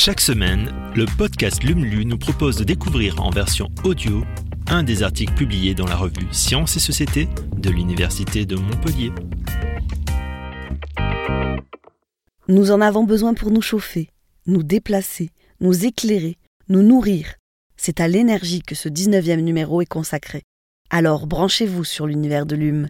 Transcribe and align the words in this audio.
Chaque 0.00 0.20
semaine, 0.20 0.72
le 0.94 1.06
podcast 1.18 1.64
LUMLU 1.64 2.04
nous 2.04 2.18
propose 2.18 2.56
de 2.56 2.62
découvrir 2.62 3.20
en 3.20 3.30
version 3.30 3.68
audio 3.82 4.22
un 4.68 4.84
des 4.84 5.02
articles 5.02 5.34
publiés 5.34 5.74
dans 5.74 5.88
la 5.88 5.96
revue 5.96 6.28
Sciences 6.30 6.76
et 6.76 6.78
Société 6.78 7.28
de 7.56 7.68
l'Université 7.68 8.46
de 8.46 8.54
Montpellier. 8.54 9.10
Nous 12.46 12.70
en 12.70 12.80
avons 12.80 13.02
besoin 13.02 13.34
pour 13.34 13.50
nous 13.50 13.60
chauffer, 13.60 14.10
nous 14.46 14.62
déplacer, 14.62 15.30
nous 15.60 15.84
éclairer, 15.84 16.36
nous 16.68 16.84
nourrir. 16.84 17.34
C'est 17.76 17.98
à 17.98 18.06
l'énergie 18.06 18.62
que 18.62 18.76
ce 18.76 18.88
19e 18.88 19.40
numéro 19.40 19.82
est 19.82 19.86
consacré. 19.86 20.44
Alors 20.90 21.26
branchez-vous 21.26 21.82
sur 21.82 22.06
l'univers 22.06 22.46
de 22.46 22.54
l'UM. 22.54 22.88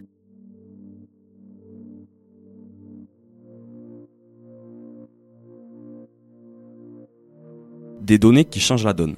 Des 8.09 8.17
données 8.17 8.45
qui 8.45 8.59
changent 8.59 8.85
la 8.85 8.93
donne. 8.93 9.17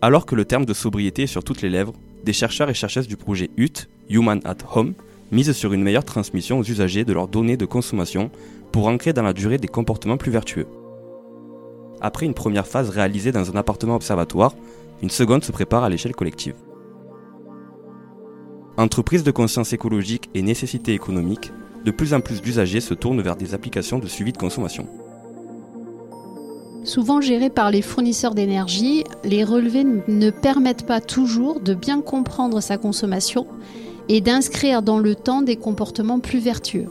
Alors 0.00 0.24
que 0.24 0.36
le 0.36 0.44
terme 0.44 0.66
de 0.66 0.72
sobriété 0.72 1.24
est 1.24 1.26
sur 1.26 1.42
toutes 1.42 1.62
les 1.62 1.68
lèvres, 1.68 1.94
des 2.22 2.32
chercheurs 2.32 2.70
et 2.70 2.74
chercheuses 2.74 3.08
du 3.08 3.16
projet 3.16 3.50
HUT, 3.56 3.88
Human 4.08 4.40
at 4.44 4.58
Home, 4.72 4.94
misent 5.32 5.50
sur 5.50 5.72
une 5.72 5.82
meilleure 5.82 6.04
transmission 6.04 6.60
aux 6.60 6.62
usagers 6.62 7.04
de 7.04 7.12
leurs 7.12 7.26
données 7.26 7.56
de 7.56 7.66
consommation 7.66 8.30
pour 8.70 8.86
ancrer 8.86 9.12
dans 9.12 9.24
la 9.24 9.32
durée 9.32 9.58
des 9.58 9.66
comportements 9.66 10.16
plus 10.16 10.30
vertueux. 10.30 10.68
Après 12.00 12.24
une 12.24 12.34
première 12.34 12.68
phase 12.68 12.88
réalisée 12.88 13.32
dans 13.32 13.50
un 13.50 13.56
appartement 13.56 13.96
observatoire, 13.96 14.54
une 15.02 15.10
seconde 15.10 15.42
se 15.42 15.50
prépare 15.50 15.82
à 15.82 15.88
l'échelle 15.88 16.14
collective. 16.14 16.54
Entre 18.76 19.02
prise 19.02 19.24
de 19.24 19.32
conscience 19.32 19.72
écologique 19.72 20.30
et 20.34 20.42
nécessité 20.42 20.94
économique, 20.94 21.52
de 21.84 21.90
plus 21.90 22.14
en 22.14 22.20
plus 22.20 22.40
d'usagers 22.40 22.80
se 22.80 22.94
tournent 22.94 23.22
vers 23.22 23.34
des 23.34 23.54
applications 23.54 23.98
de 23.98 24.06
suivi 24.06 24.30
de 24.30 24.38
consommation. 24.38 24.86
Souvent 26.86 27.20
gérés 27.20 27.50
par 27.50 27.72
les 27.72 27.82
fournisseurs 27.82 28.36
d'énergie, 28.36 29.02
les 29.24 29.42
relevés 29.42 29.84
ne 30.06 30.30
permettent 30.30 30.86
pas 30.86 31.00
toujours 31.00 31.58
de 31.58 31.74
bien 31.74 32.00
comprendre 32.00 32.60
sa 32.60 32.78
consommation 32.78 33.48
et 34.08 34.20
d'inscrire 34.20 34.82
dans 34.82 35.00
le 35.00 35.16
temps 35.16 35.42
des 35.42 35.56
comportements 35.56 36.20
plus 36.20 36.38
vertueux. 36.38 36.86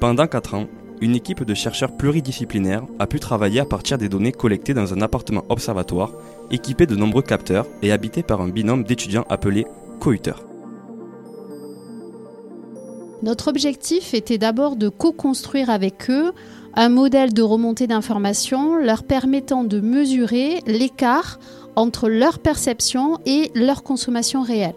Pendant 0.00 0.26
4 0.26 0.54
ans, 0.54 0.66
une 1.02 1.14
équipe 1.14 1.44
de 1.44 1.52
chercheurs 1.52 1.94
pluridisciplinaires 1.94 2.86
a 2.98 3.06
pu 3.06 3.20
travailler 3.20 3.60
à 3.60 3.66
partir 3.66 3.98
des 3.98 4.08
données 4.08 4.32
collectées 4.32 4.72
dans 4.72 4.94
un 4.94 5.02
appartement 5.02 5.44
observatoire 5.50 6.12
équipé 6.50 6.86
de 6.86 6.96
nombreux 6.96 7.22
capteurs 7.22 7.66
et 7.82 7.92
habité 7.92 8.22
par 8.22 8.40
un 8.40 8.48
binôme 8.48 8.84
d'étudiants 8.84 9.26
appelé 9.28 9.66
cohuteurs. 9.98 10.49
Notre 13.22 13.48
objectif 13.48 14.14
était 14.14 14.38
d'abord 14.38 14.76
de 14.76 14.88
co-construire 14.88 15.68
avec 15.68 16.10
eux 16.10 16.32
un 16.74 16.88
modèle 16.88 17.34
de 17.34 17.42
remontée 17.42 17.86
d'informations 17.86 18.76
leur 18.76 19.04
permettant 19.04 19.64
de 19.64 19.80
mesurer 19.80 20.60
l'écart 20.66 21.38
entre 21.76 22.08
leur 22.08 22.38
perception 22.38 23.18
et 23.26 23.50
leur 23.54 23.82
consommation 23.82 24.42
réelle. 24.42 24.76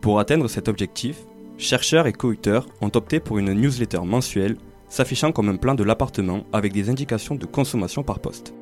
Pour 0.00 0.20
atteindre 0.20 0.48
cet 0.48 0.68
objectif, 0.68 1.24
chercheurs 1.56 2.06
et 2.06 2.12
coauteurs 2.12 2.66
ont 2.80 2.90
opté 2.94 3.20
pour 3.20 3.38
une 3.38 3.52
newsletter 3.52 4.02
mensuelle 4.04 4.56
s'affichant 4.88 5.32
comme 5.32 5.48
un 5.48 5.56
plan 5.56 5.74
de 5.74 5.82
l'appartement 5.82 6.44
avec 6.52 6.72
des 6.72 6.90
indications 6.90 7.34
de 7.34 7.46
consommation 7.46 8.02
par 8.04 8.20
poste. 8.20 8.54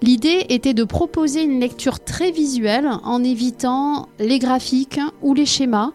L'idée 0.00 0.46
était 0.48 0.74
de 0.74 0.84
proposer 0.84 1.42
une 1.42 1.58
lecture 1.58 1.98
très 1.98 2.30
visuelle 2.30 2.88
en 3.02 3.24
évitant 3.24 4.08
les 4.20 4.38
graphiques 4.38 5.00
ou 5.22 5.34
les 5.34 5.46
schémas 5.46 5.90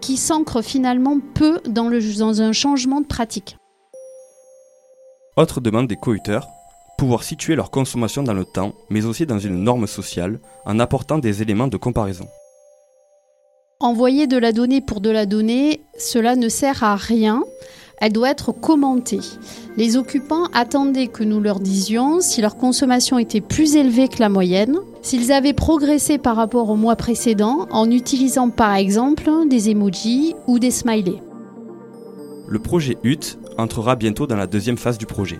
qui 0.00 0.16
s'ancrent 0.16 0.62
finalement 0.62 1.18
peu 1.34 1.60
dans, 1.68 1.88
le, 1.88 2.00
dans 2.18 2.40
un 2.40 2.52
changement 2.52 3.00
de 3.00 3.06
pratique. 3.06 3.56
Autre 5.36 5.60
demande 5.60 5.88
des 5.88 5.96
cohuteurs, 5.96 6.46
pouvoir 6.98 7.24
situer 7.24 7.56
leur 7.56 7.70
consommation 7.70 8.22
dans 8.22 8.34
le 8.34 8.44
temps, 8.44 8.74
mais 8.90 9.04
aussi 9.04 9.26
dans 9.26 9.38
une 9.40 9.62
norme 9.64 9.88
sociale, 9.88 10.38
en 10.64 10.78
apportant 10.78 11.18
des 11.18 11.42
éléments 11.42 11.68
de 11.68 11.76
comparaison. 11.76 12.26
Envoyer 13.80 14.26
de 14.26 14.36
la 14.36 14.52
donnée 14.52 14.80
pour 14.80 15.00
de 15.00 15.10
la 15.10 15.26
donnée, 15.26 15.82
cela 15.98 16.36
ne 16.36 16.48
sert 16.48 16.82
à 16.82 16.96
rien. 16.96 17.44
Elle 18.00 18.12
doit 18.12 18.30
être 18.30 18.52
commentée. 18.52 19.20
Les 19.76 19.96
occupants 19.96 20.44
attendaient 20.52 21.08
que 21.08 21.24
nous 21.24 21.40
leur 21.40 21.58
disions 21.58 22.20
si 22.20 22.40
leur 22.40 22.56
consommation 22.56 23.18
était 23.18 23.40
plus 23.40 23.74
élevée 23.74 24.08
que 24.08 24.20
la 24.20 24.28
moyenne, 24.28 24.78
s'ils 25.02 25.32
avaient 25.32 25.52
progressé 25.52 26.18
par 26.18 26.36
rapport 26.36 26.70
au 26.70 26.76
mois 26.76 26.96
précédent 26.96 27.66
en 27.70 27.90
utilisant 27.90 28.50
par 28.50 28.74
exemple 28.74 29.28
des 29.48 29.70
emojis 29.70 30.34
ou 30.46 30.58
des 30.58 30.70
smileys. 30.70 31.22
Le 32.46 32.58
projet 32.58 32.96
HUT 33.02 33.36
entrera 33.58 33.96
bientôt 33.96 34.26
dans 34.26 34.36
la 34.36 34.46
deuxième 34.46 34.78
phase 34.78 34.96
du 34.96 35.06
projet. 35.06 35.38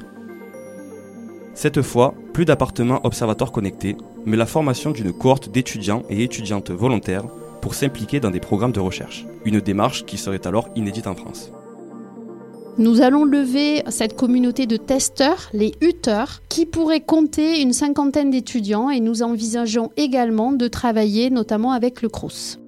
Cette 1.55 1.83
fois, 1.83 2.15
plus 2.33 2.45
d'appartements 2.45 3.01
observatoires 3.05 3.51
connectés, 3.51 3.97
mais 4.27 4.37
la 4.37 4.47
formation 4.47 4.91
d'une 4.91 5.13
cohorte 5.13 5.49
d'étudiants 5.49 6.03
et 6.11 6.23
étudiantes 6.23 6.71
volontaires 6.71 7.25
pour 7.63 7.75
s'impliquer 7.75 8.21
dans 8.21 8.31
des 8.31 8.41
programmes 8.41 8.73
de 8.73 8.81
recherche, 8.81 9.27
une 9.45 9.61
démarche 9.61 10.05
qui 10.05 10.19
serait 10.19 10.47
alors 10.47 10.69
inédite 10.77 11.07
en 11.07 11.15
France. 11.15 11.51
Nous 12.79 13.01
allons 13.01 13.25
lever 13.25 13.83
cette 13.89 14.15
communauté 14.15 14.67
de 14.67 14.77
testeurs, 14.77 15.51
les 15.53 15.73
huteurs, 15.81 16.43
qui 16.49 16.65
pourraient 16.65 17.01
compter 17.01 17.61
une 17.61 17.73
cinquantaine 17.73 18.31
d'étudiants 18.31 18.89
et 18.89 19.01
nous 19.01 19.25
envisageons 19.25 19.91
également 19.97 20.53
de 20.53 20.69
travailler 20.69 21.29
notamment 21.29 21.73
avec 21.73 22.03
le 22.03 22.09
CROSS. 22.09 22.61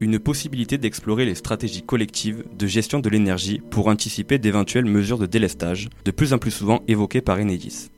Une 0.00 0.18
possibilité 0.18 0.78
d'explorer 0.78 1.26
les 1.26 1.34
stratégies 1.34 1.82
collectives 1.82 2.44
de 2.56 2.66
gestion 2.66 3.00
de 3.00 3.10
l'énergie 3.10 3.60
pour 3.68 3.88
anticiper 3.88 4.38
d'éventuelles 4.38 4.86
mesures 4.86 5.18
de 5.18 5.26
délestage, 5.26 5.90
de 6.06 6.10
plus 6.10 6.32
en 6.32 6.38
plus 6.38 6.52
souvent 6.52 6.80
évoquées 6.88 7.20
par 7.20 7.38
Enedis. 7.38 7.90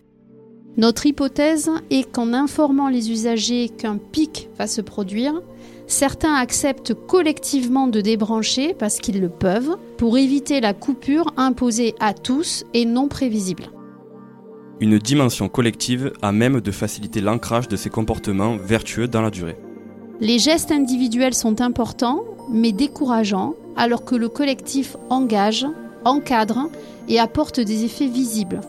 Notre 0.77 1.07
hypothèse 1.07 1.71
est 1.91 2.11
qu'en 2.11 2.33
informant 2.33 2.89
les 2.89 3.13
usagers 3.13 3.69
qu'un 3.69 3.97
pic 3.97 4.49
va 4.59 4.67
se 4.67 4.81
produire, 4.81 5.41
certains 5.87 6.35
acceptent 6.35 6.95
collectivement 6.95 7.87
de 7.87 8.01
débrancher 8.01 8.75
parce 8.75 8.99
qu'ils 8.99 9.21
le 9.21 9.29
peuvent 9.29 9.77
pour 10.01 10.17
éviter 10.17 10.63
la 10.63 10.73
coupure 10.73 11.27
imposée 11.37 11.95
à 12.01 12.15
tous 12.15 12.65
et 12.73 12.87
non 12.87 13.07
prévisible. 13.07 13.65
Une 14.81 14.99
dimension 14.99 15.51
collective 15.51 16.15
à 16.23 16.33
même 16.33 16.63
de 16.63 16.71
faciliter 16.71 17.21
l'ancrage 17.21 17.69
de 17.69 17.77
ces 17.77 17.91
comportements 17.91 18.57
vertueux 18.57 19.09
dans 19.09 19.21
la 19.21 19.29
durée. 19.29 19.59
Les 20.23 20.39
gestes 20.39 20.73
individuels 20.73 21.35
sont 21.35 21.61
importants, 21.61 22.25
mais 22.51 22.73
décourageants, 22.73 23.57
alors 23.77 24.07
que 24.07 24.15
le 24.15 24.31
collectif 24.31 24.97
engage, 25.11 25.67
encadre 26.07 26.71
et 27.07 27.19
apporte 27.19 27.61
des 27.61 27.85
effets 27.85 28.09
visibles. 28.09 28.63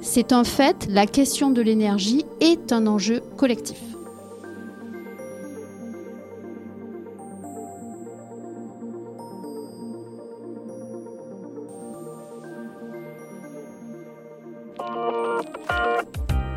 C'est 0.00 0.32
un 0.32 0.44
fait, 0.44 0.86
la 0.88 1.04
question 1.04 1.50
de 1.50 1.60
l'énergie 1.60 2.24
est 2.40 2.72
un 2.72 2.86
enjeu 2.86 3.20
collectif. 3.36 3.89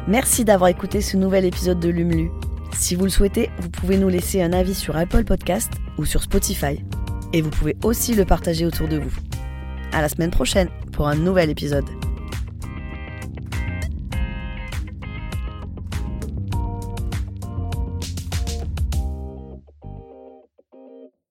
Merci 0.07 0.43
d'avoir 0.43 0.69
écouté 0.69 1.01
ce 1.01 1.15
nouvel 1.17 1.45
épisode 1.45 1.79
de 1.79 1.89
Lumlu. 1.89 2.29
Si 2.73 2.95
vous 2.95 3.05
le 3.05 3.09
souhaitez, 3.09 3.49
vous 3.59 3.69
pouvez 3.69 3.97
nous 3.97 4.09
laisser 4.09 4.41
un 4.41 4.51
avis 4.51 4.75
sur 4.75 4.97
Apple 4.97 5.23
Podcast 5.23 5.71
ou 5.97 6.05
sur 6.05 6.21
Spotify. 6.21 6.83
Et 7.31 7.41
vous 7.41 7.49
pouvez 7.49 7.77
aussi 7.83 8.13
le 8.13 8.25
partager 8.25 8.65
autour 8.65 8.87
de 8.87 8.99
vous. 8.99 9.11
À 9.91 10.01
la 10.01 10.09
semaine 10.09 10.31
prochaine 10.31 10.69
pour 10.91 11.07
un 11.07 11.15
nouvel 11.15 11.49
épisode. 11.49 11.85